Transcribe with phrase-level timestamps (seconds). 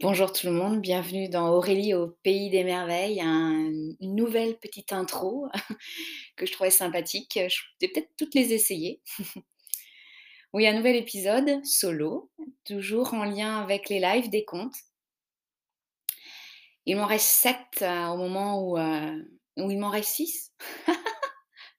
[0.00, 5.48] Bonjour tout le monde, bienvenue dans Aurélie au pays des merveilles, une nouvelle petite intro
[6.36, 7.32] que je trouvais sympathique.
[7.34, 9.02] Je vais peut-être toutes les essayer.
[10.52, 12.30] oui, un nouvel épisode solo,
[12.64, 14.76] toujours en lien avec les lives des comptes.
[16.84, 19.22] Il m'en reste 7 euh, au moment où, euh,
[19.56, 20.52] où il m'en reste 6.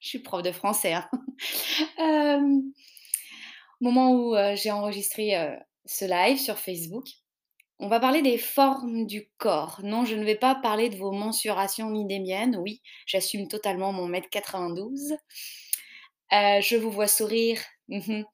[0.00, 0.94] je suis prof de français.
[0.94, 1.08] Hein.
[2.00, 2.60] Euh,
[3.80, 5.36] au moment où j'ai enregistré
[5.84, 7.06] ce live sur Facebook.
[7.80, 9.80] On va parler des formes du corps.
[9.84, 12.56] Non, je ne vais pas parler de vos mensurations ni des miennes.
[12.56, 15.12] Oui, j'assume totalement mon mètre 92.
[16.32, 17.60] Euh, je vous vois sourire.
[17.88, 18.24] Mhm.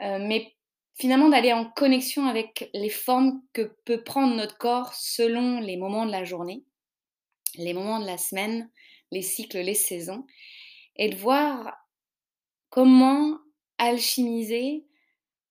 [0.00, 0.54] Euh, mais
[0.94, 6.06] finalement, d'aller en connexion avec les formes que peut prendre notre corps selon les moments
[6.06, 6.62] de la journée,
[7.56, 8.70] les moments de la semaine,
[9.10, 10.24] les cycles, les saisons,
[10.96, 11.76] et de voir
[12.70, 13.38] comment
[13.78, 14.86] alchimiser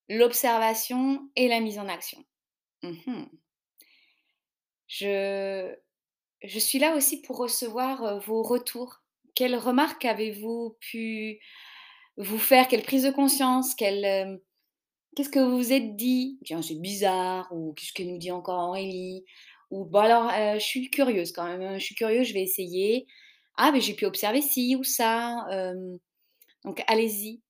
[0.09, 2.23] l'observation et la mise en action.
[2.83, 3.25] Mmh
[4.87, 5.73] je,
[6.43, 9.01] je suis là aussi pour recevoir vos retours.
[9.35, 11.39] Quelles remarques avez-vous pu
[12.17, 12.67] vous faire?
[12.67, 13.73] Quelle prise de conscience?
[13.75, 16.39] Qu'est-ce que vous vous êtes dit?
[16.43, 19.23] Tiens, c'est bizarre, ou qu'est-ce que nous dit encore Aurélie?
[19.69, 23.07] Ou bon, alors, je suis curieuse quand même, hein, je suis curieuse, je vais essayer.
[23.63, 25.45] Ah, mais j'ai pu observer ci ou ça.
[26.65, 27.41] donc, allez-y,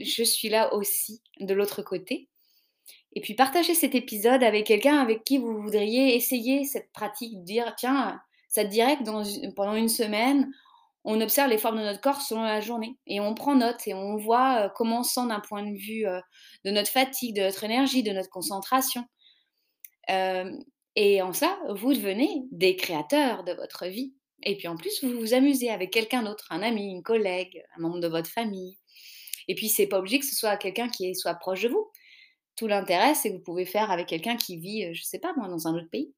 [0.00, 2.28] je suis là aussi de l'autre côté.
[3.14, 7.74] Et puis partagez cet épisode avec quelqu'un avec qui vous voudriez essayer cette pratique, dire
[7.78, 10.52] tiens, ça te dirait que pendant une semaine,
[11.02, 13.94] on observe les formes de notre corps selon la journée et on prend note et
[13.94, 16.04] on voit comment on sent d'un point de vue
[16.66, 19.02] de notre fatigue, de notre énergie, de notre concentration.
[20.08, 24.12] Et en ça, vous devenez des créateurs de votre vie.
[24.44, 27.80] Et puis en plus, vous vous amusez avec quelqu'un d'autre, un ami, une collègue, un
[27.80, 28.78] membre de votre famille.
[29.48, 31.90] Et puis c'est pas obligé que ce soit quelqu'un qui soit proche de vous.
[32.56, 35.48] Tout l'intérêt, c'est que vous pouvez faire avec quelqu'un qui vit, je sais pas moi,
[35.48, 36.14] dans un autre pays.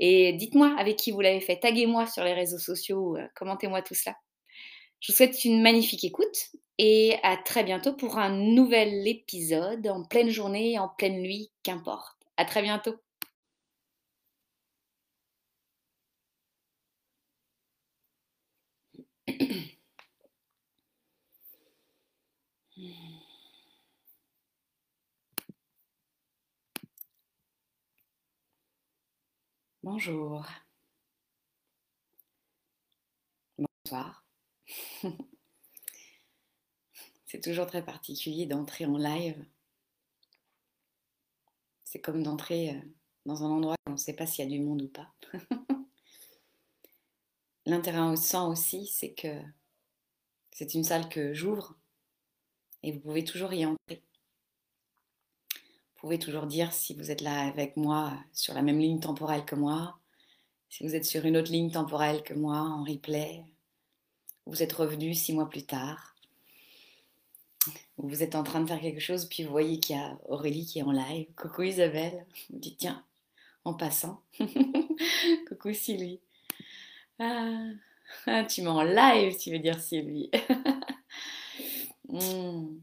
[0.00, 1.58] Et dites-moi avec qui vous l'avez fait.
[1.60, 4.16] Taguez-moi sur les réseaux sociaux, commentez-moi tout cela.
[5.00, 10.02] Je vous souhaite une magnifique écoute et à très bientôt pour un nouvel épisode en
[10.02, 12.16] pleine journée, en pleine nuit, qu'importe.
[12.36, 13.03] À très bientôt.
[29.84, 30.46] Bonjour.
[33.58, 34.24] Bonsoir.
[37.26, 39.44] C'est toujours très particulier d'entrer en live.
[41.82, 42.80] C'est comme d'entrer euh,
[43.26, 45.12] dans un endroit où on ne sait pas s'il y a du monde ou pas.
[47.66, 49.38] L'intérêt sens aussi, c'est que
[50.50, 51.76] c'est une salle que j'ouvre
[52.82, 54.02] et vous pouvez toujours y entrer
[56.04, 59.54] pouvez toujours dire si vous êtes là avec moi sur la même ligne temporelle que
[59.54, 59.98] moi,
[60.68, 63.42] si vous êtes sur une autre ligne temporelle que moi en replay,
[64.44, 66.14] vous êtes revenu six mois plus tard,
[67.96, 70.18] ou vous êtes en train de faire quelque chose, puis vous voyez qu'il y a
[70.28, 71.26] Aurélie qui est en live.
[71.36, 73.02] Coucou Isabelle, vous dites tiens,
[73.64, 74.20] en passant.
[75.48, 76.20] Coucou Sylvie.
[77.18, 77.70] Ah,
[78.26, 80.30] ah, tu m'es en live, tu veux dire Sylvie.
[82.06, 82.76] Hmm.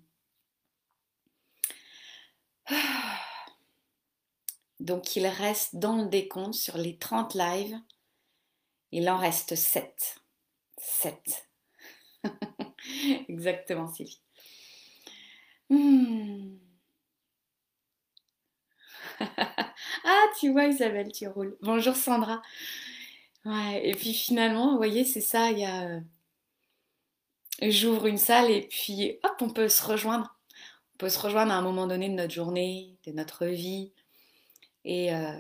[4.80, 7.80] Donc il reste dans le décompte sur les 30 lives,
[8.92, 10.20] il en reste 7.
[10.78, 11.48] 7.
[13.30, 14.22] Exactement, Sylvie.
[15.70, 16.58] Hmm.
[19.20, 21.58] ah, tu vois, Isabelle, tu roules.
[21.62, 22.42] Bonjour, Sandra.
[23.46, 25.84] Ouais, et puis finalement, vous voyez, c'est ça, il y a.
[25.84, 26.00] Euh,
[27.62, 30.36] j'ouvre une salle et puis hop, on peut se rejoindre.
[31.02, 33.92] Peut se rejoindre à un moment donné de notre journée, de notre vie,
[34.86, 35.36] et euh,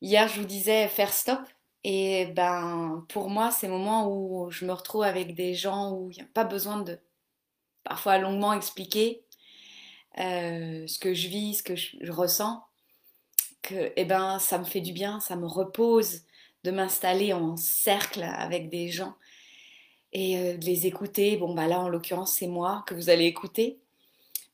[0.00, 1.40] hier, je vous disais faire stop.
[1.84, 6.10] Et ben, pour moi, c'est le moment où je me retrouve avec des gens où
[6.10, 6.98] il n'y a pas besoin de
[7.84, 9.26] parfois longuement expliquer
[10.18, 12.64] euh, ce que je vis, ce que je, ressens.
[13.60, 16.22] Que, eh ben, ça me fait du bien, ça me repose
[16.64, 19.16] de m'installer en cercle avec des gens
[20.14, 21.36] et euh, de les écouter.
[21.36, 23.81] Bon, bah là, en l'occurrence, c'est moi que vous allez écouter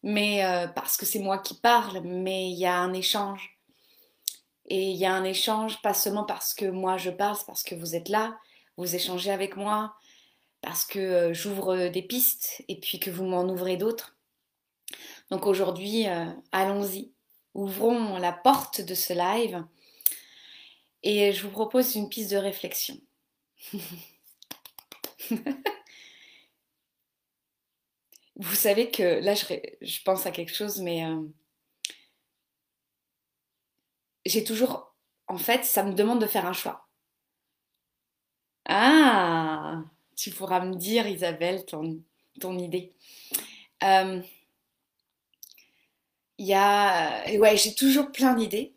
[0.03, 3.59] mais euh, parce que c'est moi qui parle, mais il y a un échange.
[4.67, 7.63] Et il y a un échange, pas seulement parce que moi je parle, c'est parce
[7.63, 8.39] que vous êtes là,
[8.77, 9.95] vous échangez avec moi,
[10.61, 14.17] parce que euh, j'ouvre des pistes et puis que vous m'en ouvrez d'autres.
[15.31, 17.13] Donc aujourd'hui, euh, allons-y,
[17.55, 19.65] ouvrons la porte de ce live
[21.03, 22.99] et je vous propose une piste de réflexion.
[28.39, 31.21] vous savez que là, je, pense à quelque chose, mais euh,
[34.25, 34.95] j'ai toujours,
[35.27, 36.89] en fait, ça me demande de faire un choix.
[38.67, 39.83] Ah,
[40.17, 42.01] tu pourras me dire, Isabelle, ton,
[42.41, 42.93] ton idée.
[43.83, 44.23] Euh,
[46.39, 48.75] il y a, ouais, j'ai toujours plein d'idées.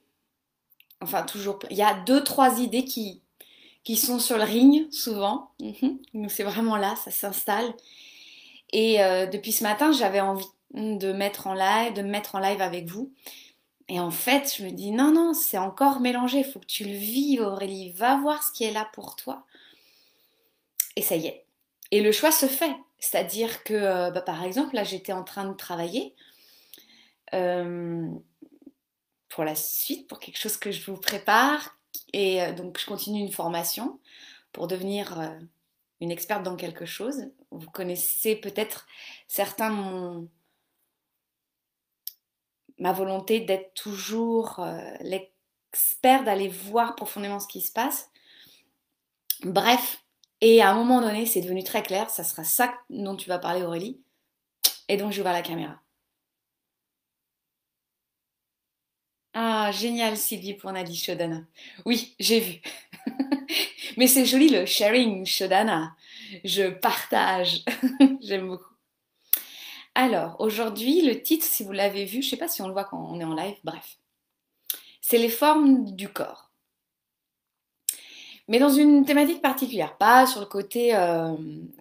[1.01, 1.59] Enfin, toujours.
[1.69, 3.21] Il y a deux, trois idées qui,
[3.83, 5.51] qui sont sur le ring souvent.
[5.59, 6.29] Mhm.
[6.29, 7.73] C'est vraiment là, ça s'installe.
[8.71, 12.39] Et euh, depuis ce matin, j'avais envie de mettre en live, de me mettre en
[12.39, 13.13] live avec vous.
[13.89, 16.39] Et en fait, je me dis non, non, c'est encore mélangé.
[16.39, 17.91] Il faut que tu le vives, Aurélie.
[17.93, 19.45] Va voir ce qui est là pour toi.
[20.95, 21.45] Et ça y est.
[21.91, 22.73] Et le choix se fait.
[22.99, 26.15] C'est-à-dire que, euh, bah, par exemple, là, j'étais en train de travailler
[27.33, 28.07] euh,
[29.27, 31.77] pour la suite, pour quelque chose que je vous prépare.
[32.13, 33.99] Et donc, je continue une formation
[34.53, 35.37] pour devenir
[36.01, 37.29] une experte dans quelque chose.
[37.51, 38.87] Vous connaissez peut-être
[39.27, 40.27] certains
[42.79, 48.09] ma volonté d'être toujours euh, l'expert, d'aller voir profondément ce qui se passe.
[49.43, 50.03] Bref,
[50.41, 53.37] et à un moment donné, c'est devenu très clair, ça sera ça dont tu vas
[53.39, 54.01] parler Aurélie.
[54.87, 55.79] Et donc vois la caméra.
[59.33, 61.41] Ah, génial Sylvie pour Nadie Shodana.
[61.85, 62.61] Oui, j'ai vu.
[63.97, 65.95] Mais c'est joli le sharing Shodana.
[66.43, 67.63] Je partage.
[68.21, 68.73] J'aime beaucoup.
[69.95, 72.73] Alors, aujourd'hui, le titre, si vous l'avez vu, je ne sais pas si on le
[72.73, 73.97] voit quand on est en live, bref.
[75.01, 76.51] C'est les formes du corps.
[78.47, 81.35] Mais dans une thématique particulière, pas sur le côté euh,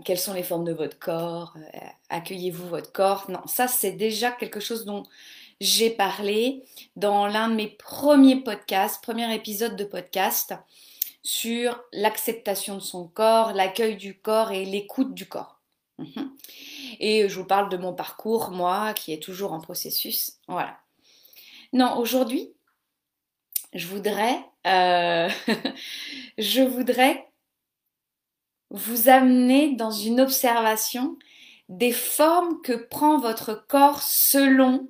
[0.05, 1.79] quelles sont les formes de votre corps, euh,
[2.11, 3.31] accueillez-vous votre corps.
[3.31, 5.05] Non, ça c'est déjà quelque chose dont
[5.61, 6.63] j'ai parlé
[6.97, 10.55] dans l'un de mes premiers podcasts, premier épisode de podcast
[11.23, 15.61] sur l'acceptation de son corps, l'accueil du corps et l'écoute du corps.
[15.99, 16.33] Mhm.
[16.99, 20.39] Et je vous parle de mon parcours, moi, qui est toujours en processus.
[20.49, 20.79] Voilà.
[21.73, 22.53] Non, aujourd'hui,
[23.75, 25.29] je voudrais, euh,
[26.39, 27.27] je voudrais
[28.71, 31.17] vous amener dans une observation
[31.69, 34.89] des formes que prend votre corps selon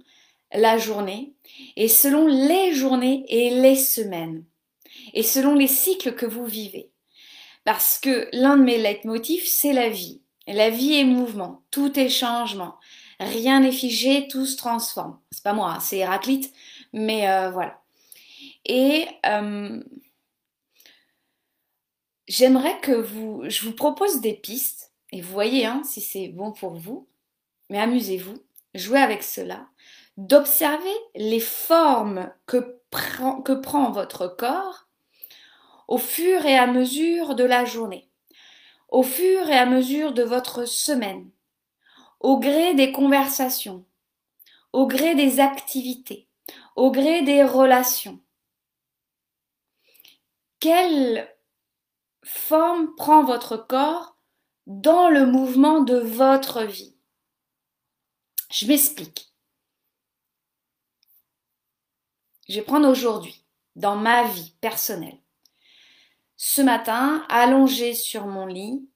[0.52, 1.34] la journée
[1.76, 4.44] et selon les journées et les semaines
[5.14, 6.90] et selon les cycles que vous vivez.
[7.64, 10.22] Parce que l'un de mes leitmotifs, c'est la vie.
[10.46, 12.76] La vie est mouvement, tout est changement.
[13.20, 15.18] Rien n'est figé, tout se transforme.
[15.30, 16.52] C'est pas moi, hein, c'est Héraclite,
[16.92, 17.82] mais euh, voilà.
[18.64, 19.82] Et euh,
[22.26, 26.52] j'aimerais que vous, je vous propose des pistes, et vous voyez hein, si c'est bon
[26.52, 27.06] pour vous,
[27.68, 28.38] mais amusez-vous,
[28.74, 29.68] jouez avec cela,
[30.16, 34.88] d'observer les formes que que prend votre corps
[35.90, 38.08] au fur et à mesure de la journée,
[38.88, 41.30] au fur et à mesure de votre semaine,
[42.20, 43.84] au gré des conversations,
[44.72, 46.28] au gré des activités,
[46.76, 48.20] au gré des relations.
[50.60, 51.28] Quelle
[52.22, 54.16] forme prend votre corps
[54.66, 56.94] dans le mouvement de votre vie?
[58.52, 59.34] Je m'explique.
[62.48, 63.44] Je vais prendre aujourd'hui,
[63.74, 65.18] dans ma vie personnelle.
[66.42, 68.88] Ce matin, allongée sur mon lit,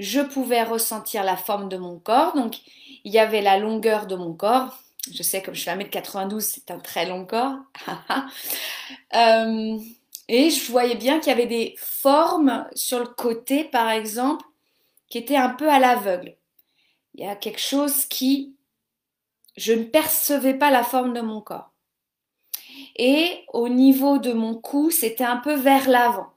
[0.00, 2.34] je pouvais ressentir la forme de mon corps.
[2.34, 2.56] Donc,
[3.04, 4.76] il y avait la longueur de mon corps.
[5.12, 7.56] Je sais, comme je fais 1m92, c'est un très long corps.
[9.14, 9.78] Euh,
[10.28, 14.44] et je voyais bien qu'il y avait des formes sur le côté, par exemple,
[15.08, 16.36] qui étaient un peu à l'aveugle.
[17.14, 18.56] Il y a quelque chose qui...
[19.56, 21.70] Je ne percevais pas la forme de mon corps.
[22.96, 26.31] Et au niveau de mon cou, c'était un peu vers l'avant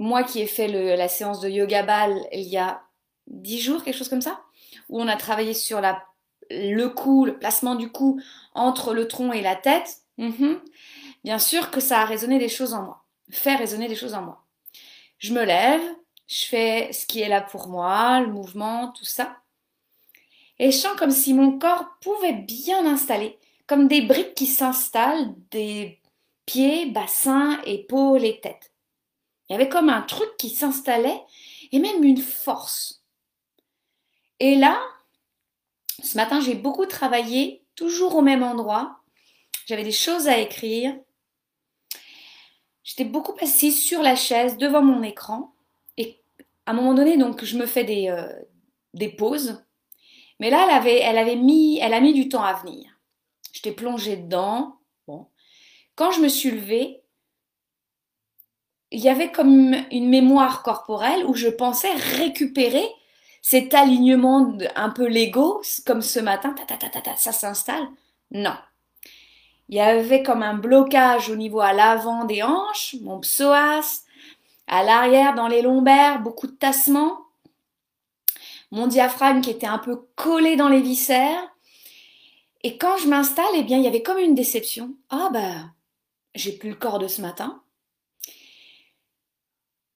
[0.00, 2.82] moi qui ai fait la séance de yoga ball il y a
[3.26, 4.40] dix jours, quelque chose comme ça,
[4.88, 5.80] où on a travaillé sur
[6.50, 8.18] le cou, le placement du cou
[8.54, 10.58] entre le tronc et la tête, mhm,
[11.22, 14.22] bien sûr que ça a résonné des choses en moi, fait résonner des choses en
[14.22, 14.42] moi.
[15.18, 15.82] Je me lève,
[16.26, 19.36] je fais ce qui est là pour moi, le mouvement, tout ça.
[20.58, 25.34] Et je sens comme si mon corps pouvait bien installer, comme des briques qui s'installent,
[25.50, 26.00] des
[26.46, 28.69] pieds, bassins, épaules et tête.
[29.50, 31.20] Il y avait comme un truc qui s'installait
[31.72, 33.02] et même une force.
[34.38, 34.80] Et là,
[36.04, 39.00] ce matin, j'ai beaucoup travaillé, toujours au même endroit.
[39.66, 40.96] J'avais des choses à écrire.
[42.84, 45.52] J'étais beaucoup assise sur la chaise devant mon écran.
[45.96, 46.20] Et
[46.64, 48.32] à un moment donné, donc, je me fais des, euh,
[48.94, 49.64] des pauses.
[50.38, 52.88] Mais là, elle avait, elle avait mis, elle a mis du temps à venir.
[53.52, 54.78] J'étais plongée dedans.
[55.08, 55.26] Bon.
[55.96, 57.02] Quand je me suis levée,
[58.90, 62.88] il y avait comme une mémoire corporelle où je pensais récupérer
[63.42, 66.54] cet alignement un peu Lego, comme ce matin,
[67.16, 67.86] ça s'installe.
[68.30, 68.54] Non.
[69.68, 74.02] Il y avait comme un blocage au niveau à l'avant des hanches, mon psoas,
[74.66, 77.18] à l'arrière dans les lombaires, beaucoup de tassements,
[78.70, 81.42] mon diaphragme qui était un peu collé dans les viscères.
[82.62, 84.94] Et quand je m'installe, eh bien, il y avait comme une déception.
[85.08, 85.72] Ah ben,
[86.34, 87.59] j'ai plus le corps de ce matin.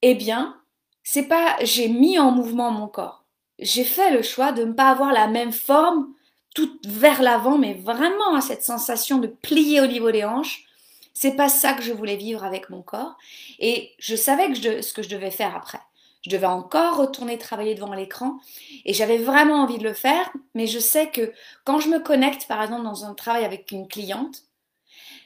[0.06, 0.60] Eh bien,
[1.02, 3.24] c'est pas j'ai mis en mouvement mon corps.
[3.58, 6.12] J'ai fait le choix de ne pas avoir la même forme
[6.54, 10.66] toute vers l'avant, mais vraiment à cette sensation de plier au niveau des hanches.
[11.14, 13.16] C'est pas ça que je voulais vivre avec mon corps.
[13.58, 15.80] Et je savais ce que je devais faire après.
[16.20, 18.38] Je devais encore retourner travailler devant l'écran
[18.84, 21.32] et j'avais vraiment envie de le faire, mais je sais que
[21.64, 24.42] quand je me connecte, par exemple, dans un travail avec une cliente,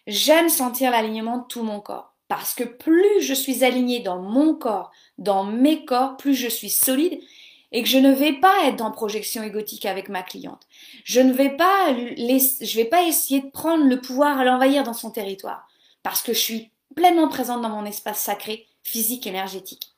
[0.07, 2.08] j'aime sentir l'alignement de tout mon corps.
[2.29, 6.71] Parce que plus je suis alignée dans mon corps, dans mes corps, plus je suis
[6.71, 7.21] solide
[7.73, 10.63] et que je ne vais pas être dans projection égotique avec ma cliente.
[11.05, 15.11] Je ne vais pas, vais pas essayer de prendre le pouvoir à l'envahir dans son
[15.11, 15.67] territoire
[16.03, 19.95] parce que je suis pleinement présente dans mon espace sacré, physique, énergétique.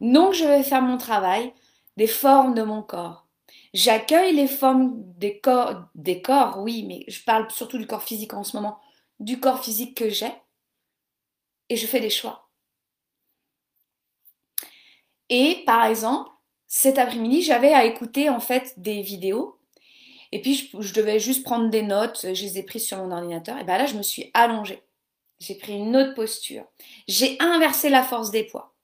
[0.00, 1.52] Donc je vais faire mon travail
[1.96, 3.26] des formes de mon corps.
[3.74, 8.32] J'accueille les formes des corps, des corps, oui, mais je parle surtout du corps physique
[8.32, 8.78] en ce moment,
[9.20, 10.32] du corps physique que j'ai,
[11.68, 12.48] et je fais des choix.
[15.28, 16.30] Et par exemple,
[16.66, 19.58] cet après-midi, j'avais à écouter en fait des vidéos.
[20.32, 23.58] Et puis je, devais juste prendre des notes, je les ai prises sur mon ordinateur.
[23.58, 24.82] Et bien là, je me suis allongée.
[25.40, 26.64] J'ai pris une autre posture.
[27.06, 28.74] J'ai inversé la force des poids.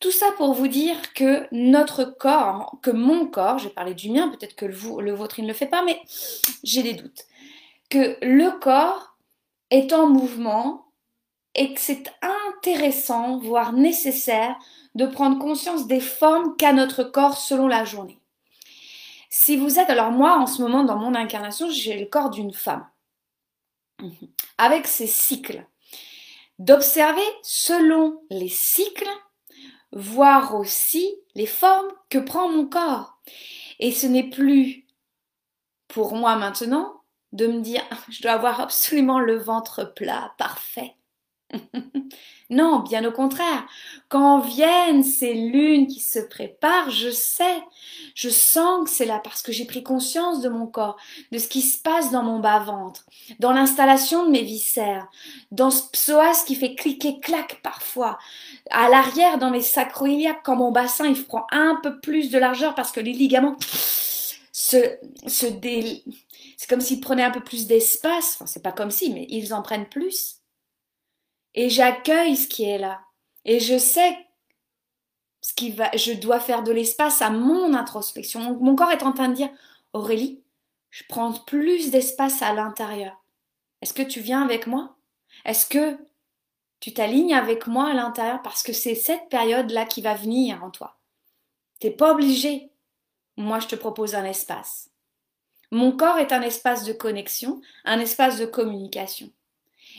[0.00, 4.10] Tout ça pour vous dire que notre corps, que mon corps, je vais parler du
[4.10, 6.00] mien, peut-être que le, le vôtre il ne le fait pas, mais
[6.62, 7.24] j'ai des doutes.
[7.88, 9.16] Que le corps
[9.70, 10.83] est en mouvement
[11.54, 12.12] et que c'est
[12.56, 14.56] intéressant, voire nécessaire,
[14.94, 18.18] de prendre conscience des formes qu'a notre corps selon la journée.
[19.30, 22.52] Si vous êtes, alors moi en ce moment dans mon incarnation, j'ai le corps d'une
[22.52, 22.86] femme,
[24.58, 25.66] avec ses cycles.
[26.60, 29.10] D'observer selon les cycles,
[29.90, 33.18] voir aussi les formes que prend mon corps.
[33.80, 34.86] Et ce n'est plus
[35.88, 40.94] pour moi maintenant de me dire je dois avoir absolument le ventre plat, parfait.
[42.50, 43.66] non, bien au contraire.
[44.08, 47.62] Quand viennent ces lunes qui se préparent, je sais,
[48.14, 50.96] je sens que c'est là parce que j'ai pris conscience de mon corps,
[51.32, 53.04] de ce qui se passe dans mon bas-ventre,
[53.38, 55.08] dans l'installation de mes viscères,
[55.50, 58.18] dans ce psoas qui fait cliquer clac parfois,
[58.70, 62.74] à l'arrière dans mes sacroiliacs quand mon bassin il prend un peu plus de largeur
[62.74, 63.56] parce que les ligaments
[64.52, 66.04] se, se dé...
[66.56, 69.52] c'est comme s'ils prenaient un peu plus d'espace, enfin c'est pas comme si, mais ils
[69.54, 70.43] en prennent plus.
[71.54, 73.00] Et j'accueille ce qui est là.
[73.44, 74.16] Et je sais
[75.40, 78.58] ce qui va, je dois faire de l'espace à mon introspection.
[78.60, 79.50] Mon corps est en train de dire,
[79.92, 80.42] Aurélie,
[80.90, 83.22] je prends plus d'espace à l'intérieur.
[83.82, 84.96] Est-ce que tu viens avec moi?
[85.44, 85.98] Est-ce que
[86.80, 88.40] tu t'alignes avec moi à l'intérieur?
[88.42, 90.98] Parce que c'est cette période-là qui va venir en toi.
[91.78, 92.70] T'es pas obligé.
[93.36, 94.90] Moi, je te propose un espace.
[95.70, 99.30] Mon corps est un espace de connexion, un espace de communication.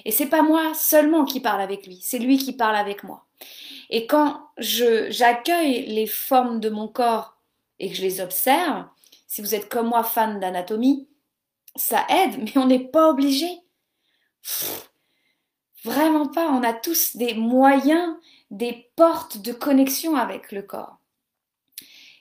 [0.03, 3.25] Et c'est pas moi seulement qui parle avec lui, c'est lui qui parle avec moi.
[3.89, 7.37] Et quand j'accueille les formes de mon corps
[7.79, 8.85] et que je les observe,
[9.27, 11.07] si vous êtes comme moi fan d'anatomie,
[11.75, 13.47] ça aide, mais on n'est pas obligé.
[15.83, 18.15] Vraiment pas, on a tous des moyens,
[18.49, 20.97] des portes de connexion avec le corps.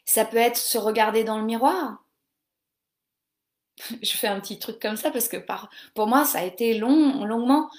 [0.04, 2.03] Ça peut être se regarder dans le miroir,
[4.02, 5.36] je fais un petit truc comme ça parce que
[5.94, 7.70] pour moi, ça a été long, longuement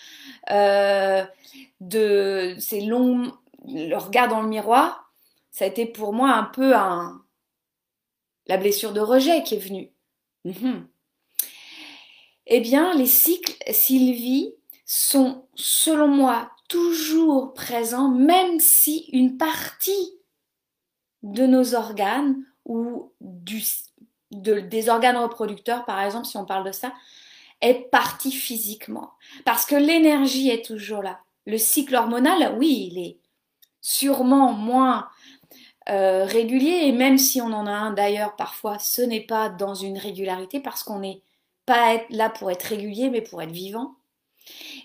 [0.52, 1.24] euh,
[1.82, 2.56] de
[3.68, 5.12] le regard dans le miroir,
[5.52, 9.92] ça a été pour moi un peu la blessure de rejet qui est venue.
[10.44, 10.88] Mhm.
[12.48, 14.54] Eh bien, les cycles Sylvie
[14.86, 20.20] sont, selon moi, toujours présents, même si une partie
[21.24, 23.64] de nos organes ou du,
[24.42, 26.94] des organes reproducteurs, par exemple, si on parle de ça,
[27.62, 29.12] est parti physiquement.
[29.46, 31.20] Parce que l'énergie est toujours là.
[31.46, 33.18] Le cycle hormonal, oui, il est
[33.82, 35.08] sûrement moins
[35.90, 39.76] euh, régulier, et même si on en a un d'ailleurs, parfois, ce n'est pas dans
[39.76, 41.22] une régularité parce qu'on n'est
[41.66, 43.96] pas là pour être régulier, mais pour être vivant.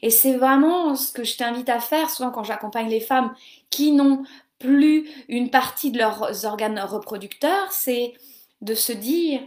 [0.03, 3.35] Et c'est vraiment ce que je t'invite à faire, souvent quand j'accompagne les femmes
[3.71, 4.25] qui n'ont
[4.59, 8.13] plus une partie de leurs organes reproducteurs, c'est
[8.61, 9.41] de se dire,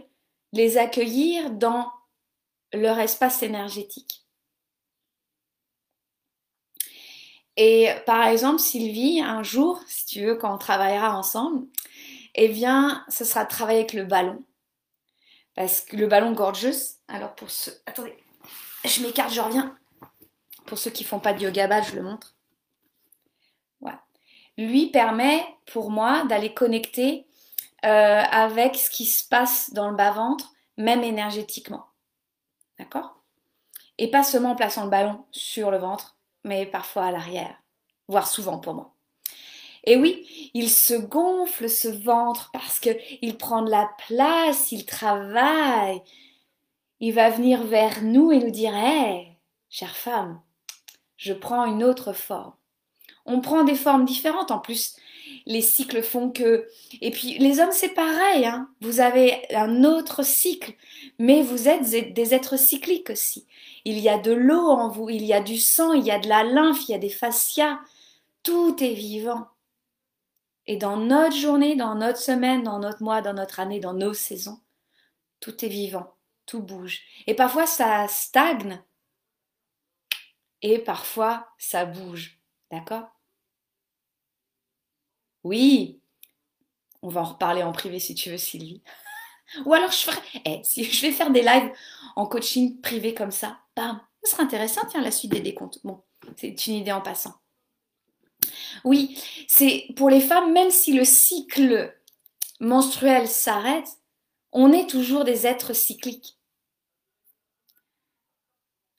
[0.52, 1.90] les accueillir dans
[2.72, 4.24] leur espace énergétique.
[7.56, 11.66] Et par exemple, Sylvie, un jour, si tu veux, quand on travaillera ensemble,
[12.34, 14.44] eh bien, ce sera de travailler avec le ballon.
[15.54, 17.72] Parce que le ballon gorgeous, alors pour ceux...
[17.86, 18.16] Attendez,
[18.84, 19.76] je m'écarte, je reviens.
[20.66, 22.34] Pour ceux qui font pas de yoga ball, je le montre.
[23.80, 24.02] Voilà.
[24.58, 27.26] Lui permet pour moi d'aller connecter
[27.84, 31.84] euh, avec ce qui se passe dans le bas-ventre, même énergétiquement.
[32.78, 33.22] D'accord?
[33.98, 37.56] Et pas seulement en plaçant le ballon sur le ventre, mais parfois à l'arrière,
[38.08, 38.94] voire souvent pour moi.
[39.84, 46.00] Et oui, il se gonfle ce ventre parce qu'il prend de la place, il travaille.
[47.00, 49.36] Il va venir vers nous et nous dire Hé,
[49.68, 50.40] chère femme,
[51.18, 52.54] je prends une autre forme.
[53.26, 54.50] On prend des formes différentes.
[54.50, 54.96] En plus,
[55.46, 56.68] les cycles font que.
[57.00, 58.46] Et puis, les hommes, c'est pareil.
[58.46, 58.68] Hein.
[58.80, 60.74] Vous avez un autre cycle,
[61.18, 63.46] mais vous êtes des êtres cycliques aussi.
[63.84, 66.18] Il y a de l'eau en vous, il y a du sang, il y a
[66.18, 67.78] de la lymphe, il y a des fascias.
[68.42, 69.48] Tout est vivant.
[70.66, 74.14] Et dans notre journée, dans notre semaine, dans notre mois, dans notre année, dans nos
[74.14, 74.60] saisons,
[75.40, 76.14] tout est vivant,
[76.46, 77.02] tout bouge.
[77.26, 78.82] Et parfois ça stagne
[80.62, 82.40] et parfois ça bouge.
[82.70, 83.13] D'accord?
[85.44, 86.00] Oui,
[87.02, 88.82] on va en reparler en privé si tu veux, Sylvie.
[89.66, 91.70] Ou alors je ferai, eh, si je vais faire des lives
[92.16, 95.80] en coaching privé comme ça, bam, ce sera intéressant, tiens, la suite des décomptes.
[95.84, 96.02] Bon,
[96.36, 97.34] c'est une idée en passant.
[98.84, 101.94] Oui, c'est pour les femmes, même si le cycle
[102.60, 103.98] menstruel s'arrête,
[104.52, 106.38] on est toujours des êtres cycliques.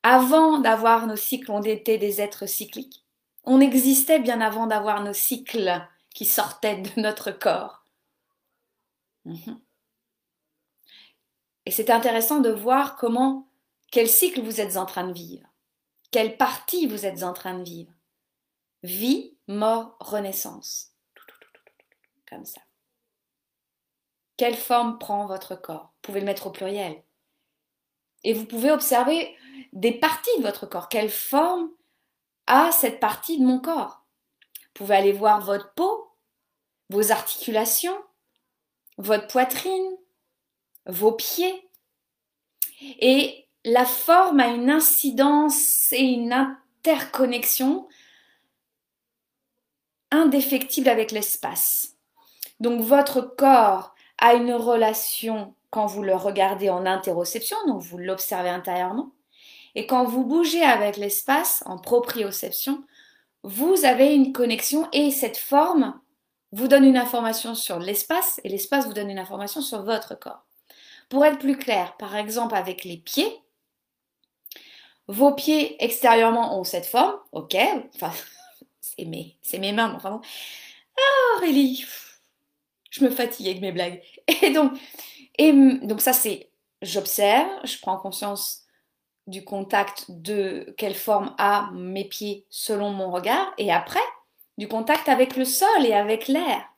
[0.04, 3.04] Avant d'avoir nos cycles, on était des êtres cycliques.
[3.44, 5.82] On existait bien avant d'avoir nos cycles
[6.16, 7.84] qui sortaient de notre corps.
[9.26, 9.62] Mhm.
[11.66, 13.52] Et c'est intéressant de voir comment,
[13.92, 15.48] quel cycle vous êtes en train de vivre,
[16.12, 17.92] quelle partie vous êtes en train de vivre.
[18.82, 20.94] Vie, mort, renaissance.
[22.30, 22.62] Comme ça.
[24.38, 25.94] Quelle forme prend votre corps?
[25.96, 27.04] Vous pouvez le mettre au pluriel.
[28.24, 29.36] Et vous pouvez observer
[29.74, 30.90] des parties de votre corps.
[30.90, 31.70] Quelle forme
[32.48, 34.06] a cette partie de mon corps?
[34.56, 36.05] Vous pouvez aller voir votre peau,
[36.90, 37.98] vos articulations,
[38.98, 39.98] votre poitrine,
[40.86, 41.70] vos pieds.
[43.00, 47.88] Et la forme a une incidence et une interconnexion
[50.12, 51.96] indéfectible avec l'espace.
[52.60, 58.50] Donc votre corps a une relation quand vous le regardez en interoception, donc vous l'observez
[58.50, 59.12] intérieurement,
[59.76, 62.84] et quand vous bougez avec l'espace en proprioception,
[63.44, 66.00] vous avez une connexion et cette forme
[66.56, 70.46] vous donne une information sur l'espace et l'espace vous donne une information sur votre corps.
[71.10, 73.42] Pour être plus clair, par exemple avec les pieds,
[75.08, 77.58] vos pieds extérieurement ont cette forme, ok,
[77.96, 78.12] enfin
[78.80, 80.22] c'est mes, c'est mes mains, enfin
[80.98, 81.86] Ah Aurélie,
[82.90, 84.02] je me fatigue avec mes blagues.
[84.42, 84.72] Et donc,
[85.38, 86.50] et donc ça c'est,
[86.82, 88.64] j'observe, je prends conscience
[89.28, 94.00] du contact de quelle forme a mes pieds selon mon regard, et après,
[94.58, 96.74] du contact avec le sol et avec l'air,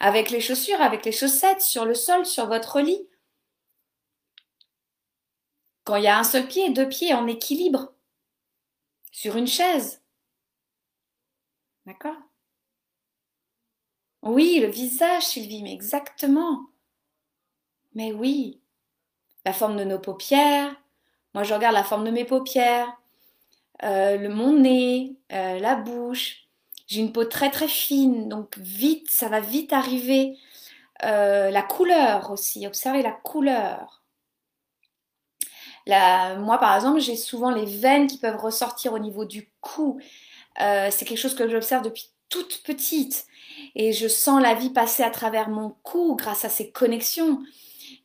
[0.00, 3.08] avec les chaussures, avec les chaussettes, sur le sol, sur votre lit.
[5.84, 7.92] Quand il y a un seul pied, deux pieds en équilibre,
[9.10, 10.02] sur une chaise,
[11.88, 12.16] D'accord?
[14.20, 16.66] Oui, le visage, Sylvie, mais exactement.
[17.94, 18.60] Mais oui.
[19.46, 20.76] La forme de nos paupières.
[21.32, 22.94] Moi, je regarde la forme de mes paupières,
[23.84, 26.47] euh, mon nez, euh, la bouche.
[26.88, 30.36] J'ai une peau très très fine, donc vite, ça va vite arriver.
[31.04, 34.02] Euh, la couleur aussi, observez la couleur.
[35.86, 40.00] moi, par exemple, j'ai souvent les veines qui peuvent ressortir au niveau du cou.
[40.60, 43.26] Euh, c'est quelque chose que j'observe depuis toute petite.
[43.74, 47.42] Et je sens la vie passer à travers mon cou grâce à ces connexions.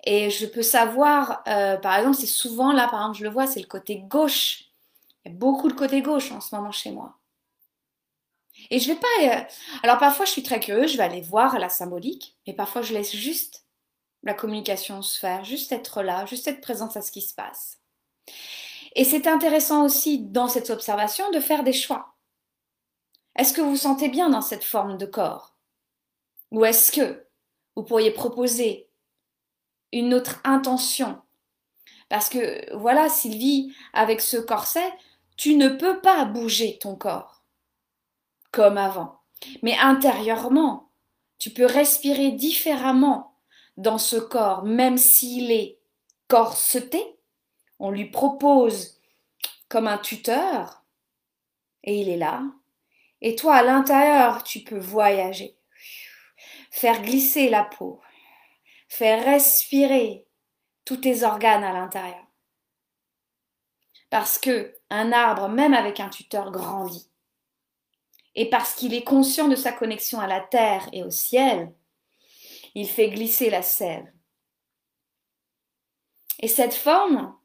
[0.06, 3.48] Et je peux savoir, euh, par exemple, c'est souvent là, par exemple, je le vois,
[3.48, 4.66] c'est le côté gauche.
[5.26, 7.18] Il y a beaucoup de côté gauche en ce moment chez moi.
[8.70, 9.08] Et je vais pas.
[9.22, 9.42] Euh,
[9.84, 12.94] alors parfois, je suis très curieuse, je vais aller voir la symbolique, mais parfois, je
[12.94, 13.66] laisse juste
[14.24, 17.80] la communication se faire, juste être là, juste être présente à ce qui se passe.
[18.96, 22.16] Et c'est intéressant aussi dans cette observation de faire des choix.
[23.36, 25.56] Est-ce que vous vous sentez bien dans cette forme de corps?
[26.52, 27.26] Ou est-ce que
[27.76, 28.88] vous pourriez proposer
[29.92, 31.20] une autre intention?
[32.10, 34.94] Parce que voilà, Sylvie, avec ce corset,
[35.36, 37.43] tu ne peux pas bouger ton corps
[38.54, 39.20] comme avant.
[39.62, 40.92] Mais intérieurement,
[41.38, 43.38] tu peux respirer différemment
[43.76, 45.80] dans ce corps, même s'il est
[46.30, 47.04] corseté.
[47.80, 49.02] On lui propose
[49.68, 50.86] comme un tuteur,
[51.84, 52.44] et il est là,
[53.22, 55.58] et toi, à l'intérieur, tu peux voyager.
[56.72, 58.02] faire glisser la peau,
[58.90, 60.28] faire respirer
[60.86, 62.26] tous tes organes à l'intérieur.
[64.10, 67.13] Parce que un arbre, même avec un tuteur, grandit.
[68.36, 71.72] Et parce qu'il est conscient de sa connexion à la terre et au ciel,
[72.76, 74.06] il fait glisser la sève.
[76.40, 77.36] Et cette forme,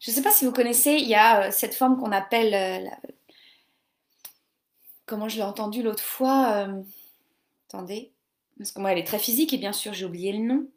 [0.00, 2.54] je ne sais pas si vous connaissez, il y a euh, cette forme qu'on appelle,
[2.54, 2.90] euh,
[5.06, 6.82] comment je l'ai entendu l'autre fois, euh,
[7.68, 8.12] attendez,
[8.58, 10.68] parce que moi elle est très physique et bien sûr j'ai oublié le nom.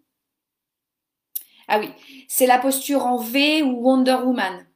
[1.68, 1.90] Ah oui,
[2.30, 4.66] c'est la posture en V ou Wonder Woman.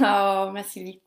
[0.00, 1.02] Oh, merci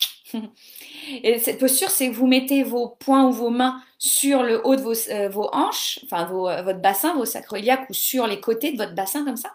[1.24, 4.76] Et cette posture, c'est que vous mettez vos poings ou vos mains sur le haut
[4.76, 4.94] de vos,
[5.32, 9.38] vos hanches, enfin votre bassin, vos sacroiliacs ou sur les côtés de votre bassin comme
[9.38, 9.52] ça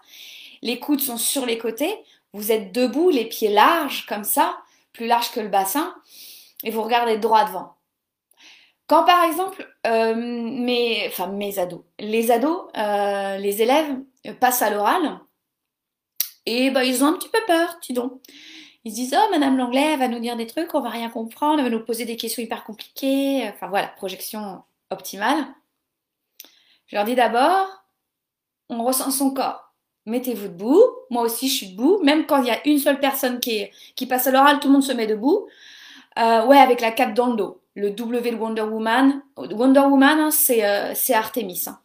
[0.65, 1.95] les coudes sont sur les côtés,
[2.33, 4.57] vous êtes debout, les pieds larges comme ça,
[4.93, 5.95] plus larges que le bassin,
[6.63, 7.75] et vous regardez droit devant.
[8.87, 13.95] Quand par exemple euh, mes, enfin, mes ados, les ados, euh, les élèves
[14.39, 15.19] passent à l'oral,
[16.47, 18.19] et bah, ils ont un petit peu peur, dis donc.
[18.85, 21.09] Ils se disent Oh, Madame Langlais, elle va nous dire des trucs, on va rien
[21.09, 23.49] comprendre, elle va nous poser des questions hyper compliquées.
[23.49, 25.45] Enfin voilà, projection optimale.
[26.87, 27.67] Je leur dis d'abord
[28.69, 29.65] On ressent son corps
[30.05, 30.83] mettez-vous debout.
[31.09, 31.99] Moi aussi, je suis debout.
[32.03, 34.73] Même quand il y a une seule personne qui, qui passe à l'oral, tout le
[34.73, 35.47] monde se met debout.
[36.17, 37.61] Euh, ouais, avec la cape dans le dos.
[37.75, 39.21] Le W de Wonder Woman.
[39.35, 41.65] Wonder Woman, hein, euh, c'est Artemis.
[41.67, 41.79] Hein.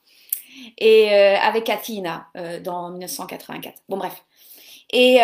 [0.78, 2.28] Et euh, avec Athena
[2.62, 3.82] dans 1984.
[3.88, 4.24] Bon, bref.
[4.92, 5.20] Et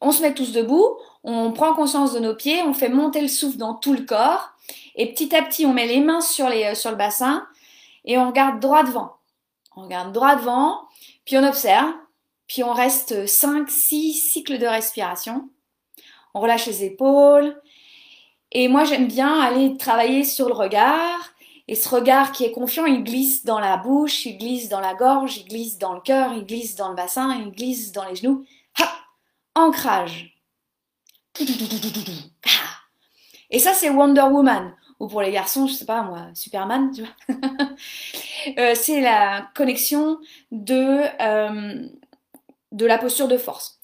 [0.00, 0.96] on se met tous debout.
[1.24, 2.62] On prend conscience de nos pieds.
[2.62, 4.50] On fait monter le souffle dans tout le corps.
[4.94, 7.46] Et petit à petit, on met les mains sur, sur le bassin.
[8.04, 9.16] Et on regarde droit devant.
[9.76, 10.80] On regarde droit devant,
[11.26, 11.92] puis on observe,
[12.48, 15.50] puis on reste 5, 6 cycles de respiration.
[16.32, 17.60] On relâche les épaules.
[18.52, 21.34] Et moi, j'aime bien aller travailler sur le regard.
[21.68, 24.94] Et ce regard qui est confiant, il glisse dans la bouche, il glisse dans la
[24.94, 28.14] gorge, il glisse dans le cœur, il glisse dans le bassin, il glisse dans les
[28.14, 28.46] genoux.
[29.56, 30.36] Ancrage.
[33.50, 37.02] Et ça, c'est Wonder Woman ou pour les garçons, je sais pas moi, Superman, tu
[37.02, 37.36] vois.
[38.58, 40.18] Euh, c'est la connexion
[40.52, 41.88] de, euh,
[42.70, 43.80] de la posture de force.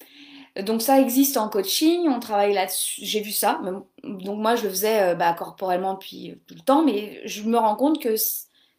[0.56, 3.60] Donc ça existe en coaching, on travaille là-dessus, j'ai vu ça.
[4.04, 7.58] Donc moi je le faisais euh, bah, corporellement depuis tout le temps, mais je me
[7.58, 8.14] rends compte que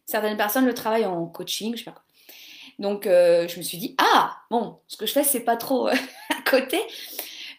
[0.06, 2.03] certaines personnes le travaillent en coaching, je sais pas
[2.78, 6.50] Donc je me suis dit, ah, bon, ce que je fais c'est pas trop à
[6.50, 6.80] côté.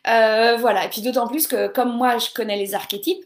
[0.04, 3.26] voilà, et puis d'autant plus que comme moi je connais les archétypes,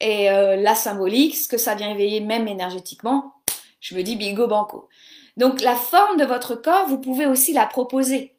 [0.00, 3.34] et euh, la symbolique, ce que ça vient éveiller même énergétiquement,
[3.80, 4.88] je me dis bigo banco.
[5.36, 8.34] Donc la forme de votre corps, vous pouvez aussi la proposer.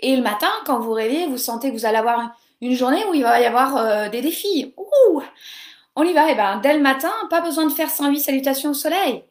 [0.00, 3.14] Et le matin, quand vous réveillez, vous sentez que vous allez avoir une journée où
[3.14, 4.72] il va y avoir euh, des défis.
[4.76, 5.22] Ouh
[5.98, 8.70] on y va, et eh ben dès le matin, pas besoin de faire 108 salutations
[8.72, 9.24] au soleil.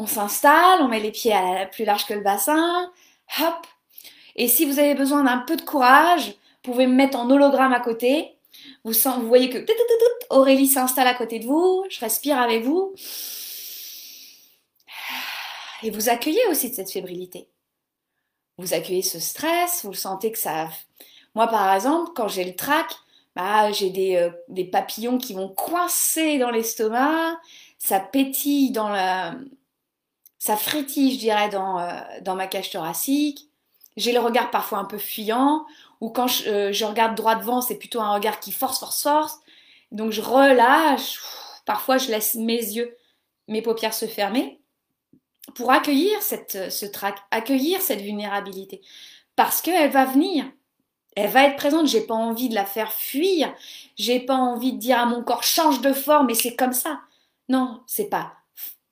[0.00, 2.90] On s'installe, on met les pieds à la, plus large que le bassin,
[3.38, 3.66] hop.
[4.34, 7.74] Et si vous avez besoin d'un peu de courage, vous pouvez me mettre en hologramme
[7.74, 8.34] à côté
[8.84, 9.64] vous, vous voyez que
[10.30, 12.94] Aurélie s'installe à côté de vous, je respire avec vous.
[15.82, 17.48] Et vous accueillez aussi de cette fébrilité.
[18.56, 20.68] Vous accueillez ce stress, vous sentez que ça...
[21.34, 22.86] Moi, par exemple, quand j'ai le trac,
[23.36, 27.38] bah, j'ai des, euh, des, papillons qui vont coincer dans l'estomac,
[27.78, 29.34] ça pétille dans la...
[30.40, 33.50] Ça frétille, je dirais, dans, euh, dans ma cage thoracique.
[33.98, 35.66] J'ai le regard parfois un peu fuyant,
[36.00, 39.38] ou quand euh, je, regarde droit devant, c'est plutôt un regard qui force, force, force.
[39.92, 41.20] Donc je relâche.
[41.66, 42.96] Parfois, je laisse mes yeux,
[43.48, 44.58] mes paupières se fermer
[45.54, 48.80] pour accueillir cette, euh, ce trac, accueillir cette vulnérabilité.
[49.36, 50.46] Parce qu'elle va venir.
[51.16, 51.86] Elle va être présente.
[51.86, 53.52] J'ai pas envie de la faire fuir.
[53.96, 57.00] J'ai pas envie de dire à mon corps change de forme et c'est comme ça.
[57.50, 58.39] Non, c'est pas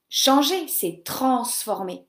[0.09, 2.09] changer, c'est transformer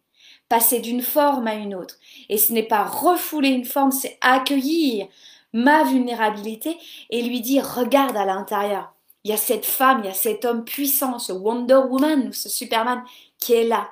[0.50, 1.96] passer d'une forme à une autre.
[2.28, 5.08] Et ce n'est pas refouler une forme, c'est accueillir
[5.54, 6.78] ma vulnérabilité
[7.10, 8.94] et lui dire regarde à l'intérieur.
[9.24, 12.50] Il y a cette femme, il y a cet homme puissant, ce Wonder Woman, ce
[12.50, 13.04] Superman
[13.38, 13.90] qui est là.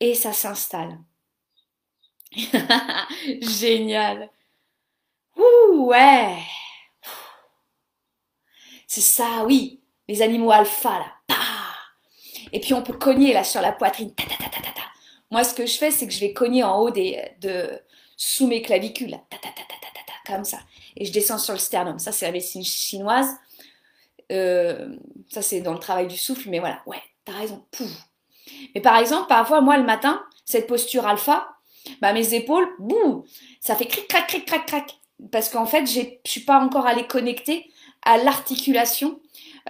[0.00, 0.98] Et ça s'installe.
[3.40, 4.28] Génial.
[5.36, 6.38] Ouh, ouais.
[8.86, 9.80] C'est ça, oui.
[10.08, 11.23] Les animaux alpha, là.
[12.54, 14.14] Et puis on peut cogner là sur la poitrine.
[14.14, 14.80] Ta, ta, ta, ta, ta.
[15.30, 17.68] Moi, ce que je fais, c'est que je vais cogner en haut des, de,
[18.16, 19.18] sous mes clavicules,
[20.24, 20.60] comme ça.
[20.96, 21.98] Et je descends sur le sternum.
[21.98, 23.28] Ça, c'est la médecine chinoise.
[24.30, 24.96] Euh,
[25.28, 26.48] ça, c'est dans le travail du souffle.
[26.48, 27.64] Mais voilà, ouais, t'as raison.
[27.72, 27.90] Pouf.
[28.76, 31.48] Mais par exemple, parfois, moi, le matin, cette posture alpha,
[32.00, 33.24] bah, mes épaules, bouh,
[33.58, 35.00] ça fait cric, crac, cric, crac, crac.
[35.32, 37.68] Parce qu'en fait, je suis pas encore allée connecter
[38.02, 39.18] à l'articulation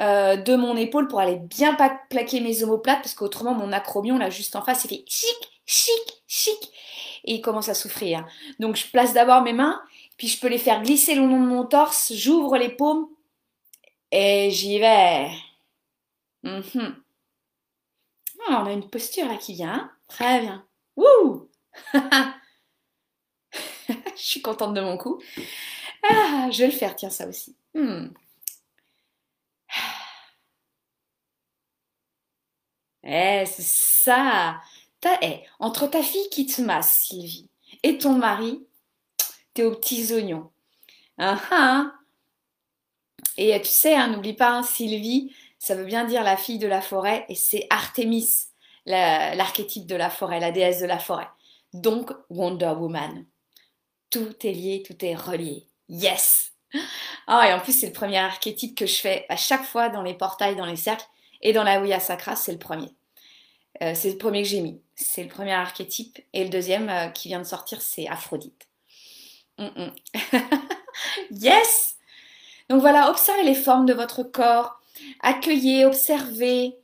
[0.00, 1.76] euh, de mon épaule pour aller bien
[2.10, 6.22] plaquer mes omoplates parce qu'autrement mon acromion là juste en face il fait chic, chic,
[6.26, 6.72] chic
[7.24, 8.26] et il commence à souffrir.
[8.58, 9.82] Donc je place d'abord mes mains,
[10.16, 13.08] puis je peux les faire glisser le long de mon torse, j'ouvre les paumes
[14.10, 15.30] et j'y vais.
[16.42, 16.96] Mhm.
[18.46, 19.72] Ah, on a une posture là qui vient.
[19.72, 19.90] Hein.
[20.08, 20.66] Très bien.
[20.96, 21.48] Wouh
[23.88, 25.20] Je suis contente de mon coup.
[26.02, 27.56] Ah, je vais le faire, tiens, ça aussi.
[27.74, 28.08] Hmm.
[33.04, 34.60] Eh, c'est ça.
[35.22, 37.48] Eh, entre ta fille qui te masse, Sylvie,
[37.82, 38.66] et ton mari,
[39.52, 40.50] t'es aux petits oignons.
[41.18, 41.92] Ah.
[43.36, 46.66] Et tu sais, hein, n'oublie pas, hein, Sylvie, ça veut bien dire la fille de
[46.66, 48.46] la forêt, et c'est Artemis,
[48.86, 51.28] l'archétype de la forêt, la déesse de la forêt.
[51.72, 53.26] Donc Wonder Woman.
[54.10, 55.66] Tout est lié, tout est relié.
[55.88, 56.52] Yes
[57.26, 60.02] Ah, et en plus, c'est le premier archétype que je fais à chaque fois dans
[60.02, 61.06] les portails, dans les cercles,
[61.42, 62.90] et dans la Ouya Sacra, c'est le premier.
[63.82, 64.80] Euh, c'est le premier que j'ai mis.
[64.94, 66.18] C'est le premier archétype.
[66.32, 68.68] Et le deuxième euh, qui vient de sortir, c'est Aphrodite.
[69.58, 69.92] Mm, mm.
[71.30, 71.96] yes
[72.68, 74.80] Donc voilà, observez les formes de votre corps.
[75.20, 76.76] Accueillez, observez.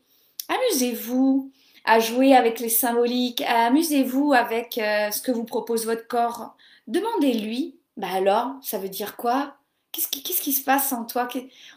[0.49, 1.53] Amusez-vous
[1.85, 3.43] à jouer avec les symboliques.
[3.43, 6.57] Amusez-vous avec euh, ce que vous propose votre corps.
[6.89, 7.77] Demandez-lui.
[7.97, 9.55] Bah alors, ça veut dire quoi?
[9.93, 10.09] Qu'est-ce
[10.43, 11.29] qui, se passe en toi?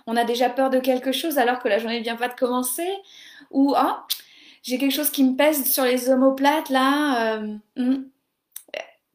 [0.06, 2.36] On a déjà peur de quelque chose alors que la journée ne vient pas de
[2.36, 2.88] commencer?
[3.50, 3.94] Ou oh,
[4.62, 7.38] j'ai quelque chose qui me pèse sur les omoplates là.
[7.38, 8.04] Euh, hmm.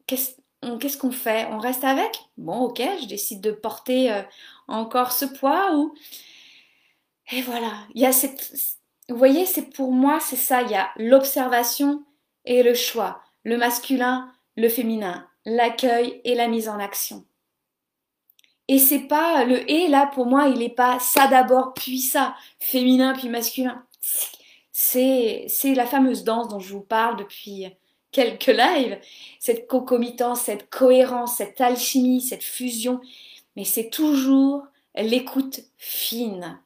[0.05, 1.47] Qu'est-ce qu'on fait?
[1.51, 2.11] On reste avec?
[2.37, 4.21] Bon, ok, je décide de porter euh,
[4.67, 5.93] encore ce poids ou.
[7.31, 8.53] Et voilà, il y a cette.
[9.07, 10.61] Vous voyez, c'est pour moi, c'est ça.
[10.63, 12.03] Il y a l'observation
[12.45, 17.25] et le choix, le masculin, le féminin, l'accueil et la mise en action.
[18.69, 22.35] Et c'est pas le et là pour moi, il n'est pas ça d'abord puis ça,
[22.59, 23.83] féminin puis masculin
[24.81, 27.67] c'est la fameuse danse dont je vous parle depuis
[28.11, 28.99] quelques lives,
[29.39, 33.01] cette concomitance, cette cohérence, cette alchimie, cette fusion,
[33.55, 36.59] mais c'est toujours l'écoute fine.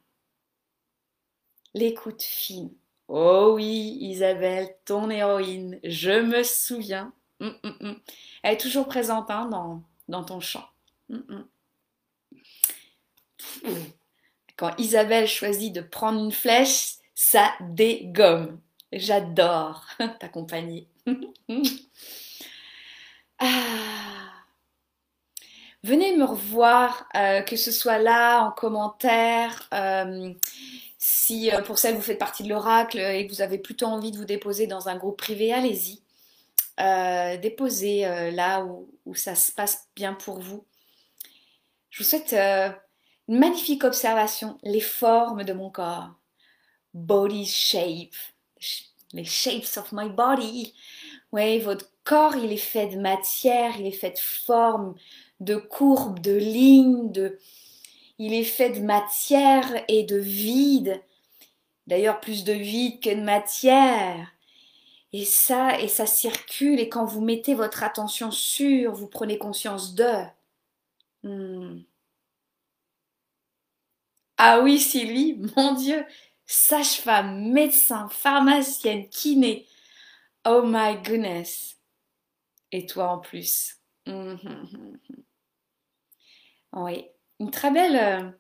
[1.74, 2.72] L'écoute fine.
[3.08, 7.12] Oh oui, Isabelle, ton héroïne, je me souviens.
[7.40, 8.00] Hum, hum, hum.
[8.44, 10.66] Elle est toujours présente hein, dans, dans, ton chant.
[14.58, 18.60] Quand Isabelle choisit de prendre une flèche, ça dégomme.
[18.92, 19.86] J'adore
[20.20, 20.88] t'accompagner.
[23.40, 24.34] ah.
[25.84, 29.68] Venez me revoir, euh, que ce soit là, en commentaire.
[29.74, 30.34] Euh,
[30.98, 34.12] si euh, pour celle vous faites partie de l'oracle et que vous avez plutôt envie
[34.12, 36.02] de vous déposer dans un groupe privé, allez-y.
[37.40, 40.66] déposez là où, ça se passe bien pour vous.
[41.90, 42.34] Je vous souhaite
[43.28, 46.12] une magnifique observation, les formes de mon corps
[46.94, 48.16] body shape,
[49.14, 50.74] les shapes of my body.
[51.32, 54.96] Oui, votre corps, il est fait de matière, il est fait de forme,
[55.40, 57.40] de courbes, de lignes, de...
[58.20, 61.02] il est fait de matière et de vide.
[61.88, 64.30] D'ailleurs, plus de vide que de matière.
[65.12, 69.94] Et ça, et ça circule, et quand vous mettez votre attention sur, vous prenez conscience
[69.96, 70.24] de.
[71.24, 71.82] Hmm.
[74.38, 76.06] Ah oui, Sylvie, mon Dieu,
[76.46, 79.68] sage-femme, médecin, pharmacienne, kiné.
[80.46, 81.80] Oh my goodness.
[82.72, 83.80] Et toi en plus.
[86.74, 87.06] Oui,
[87.40, 87.96] une très belle...
[87.96, 88.32] Euh,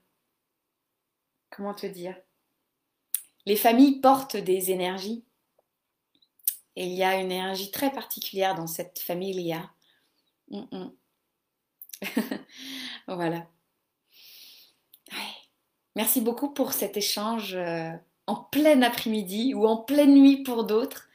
[1.52, 2.20] comment te dire?
[3.46, 5.24] Les familles portent des énergies.
[6.76, 9.56] Et il y a une énergie très particulière dans cette famille.
[13.08, 13.48] voilà.
[15.96, 17.92] Merci beaucoup pour cet échange euh,
[18.26, 21.08] en plein après-midi ou en pleine nuit pour d'autres.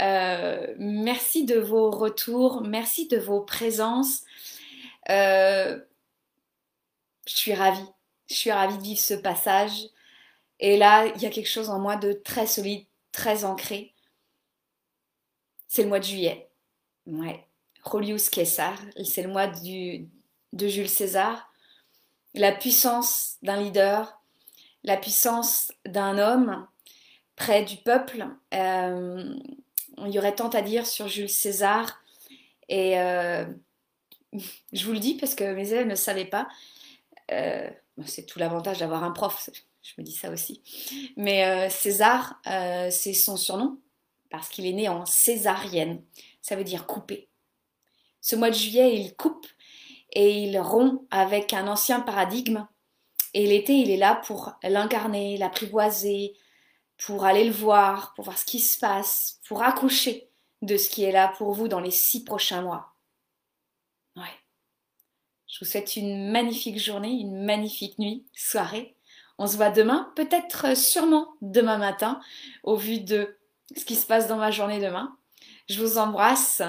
[0.00, 4.22] Euh, merci de vos retours, merci de vos présences.
[5.10, 5.78] Euh,
[7.26, 7.84] je suis ravie,
[8.28, 9.88] je suis ravie de vivre ce passage.
[10.60, 13.94] Et là, il y a quelque chose en moi de très solide, très ancré.
[15.68, 16.48] C'est le mois de juillet.
[17.06, 17.46] Ouais.
[17.82, 21.49] Rolius Caesar, c'est le mois de Jules César
[22.34, 24.20] la puissance d'un leader,
[24.84, 26.66] la puissance d'un homme
[27.36, 28.26] près du peuple.
[28.54, 29.34] Euh,
[29.98, 32.02] il y aurait tant à dire sur Jules César.
[32.68, 33.44] Et euh,
[34.72, 36.48] je vous le dis parce que mes élèves ne savaient pas.
[37.32, 37.68] Euh,
[38.06, 39.50] c'est tout l'avantage d'avoir un prof,
[39.82, 40.62] je me dis ça aussi.
[41.16, 42.40] Mais César,
[42.90, 43.78] c'est son surnom
[44.30, 46.02] parce qu'il est né en césarienne.
[46.40, 47.28] Ça veut dire couper.
[48.22, 49.46] Ce mois de juillet, il coupe
[50.12, 52.66] et il rompt avec un ancien paradigme
[53.34, 56.34] Et l'été, il est là pour l'incarner, l'apprivoiser,
[56.98, 60.28] pour aller le voir, pour voir ce qui se passe, pour accoucher
[60.62, 62.94] de ce qui est là pour vous dans les six prochains mois.
[64.16, 64.22] Ouais.
[65.46, 68.94] Je vous souhaite une magnifique journée, une magnifique nuit, soirée.
[69.38, 72.20] On se voit demain, peut-être sûrement demain matin,
[72.62, 73.38] au vu de
[73.74, 75.16] ce qui se passe dans ma journée demain.
[75.68, 76.62] Je vous embrasse.